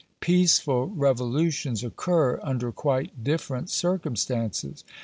[0.19, 4.83] Peaceful revolutions occur under quite different circumstances.